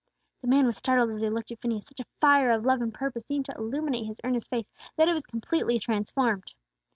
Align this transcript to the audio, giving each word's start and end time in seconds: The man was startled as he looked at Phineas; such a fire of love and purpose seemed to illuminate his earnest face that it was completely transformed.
The 0.41 0.47
man 0.47 0.65
was 0.65 0.77
startled 0.77 1.11
as 1.11 1.21
he 1.21 1.29
looked 1.29 1.51
at 1.51 1.61
Phineas; 1.61 1.85
such 1.85 1.99
a 1.99 2.09
fire 2.19 2.49
of 2.49 2.65
love 2.65 2.81
and 2.81 2.91
purpose 2.91 3.23
seemed 3.27 3.45
to 3.45 3.55
illuminate 3.55 4.07
his 4.07 4.19
earnest 4.23 4.49
face 4.49 4.65
that 4.95 5.07
it 5.07 5.13
was 5.13 5.27
completely 5.27 5.77
transformed. 5.77 6.55